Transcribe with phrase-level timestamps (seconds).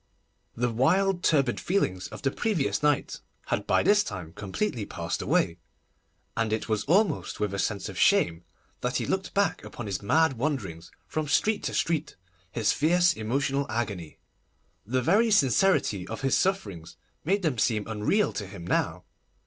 [0.55, 3.19] The wild, turbid feelings of the previous night
[3.53, 5.59] had by this time completely passed away,
[6.35, 8.43] and it was almost with a sense of shame
[8.79, 12.15] that he looked back upon his mad wanderings from street to street,
[12.51, 14.17] his fierce emotional agony.
[14.87, 19.03] The very sincerity of his sufferings made them seem unreal to him now.